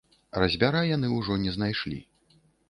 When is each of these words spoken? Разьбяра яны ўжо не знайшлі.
Разьбяра 0.43 0.81
яны 0.95 1.11
ўжо 1.17 1.37
не 1.45 1.53
знайшлі. 1.59 2.01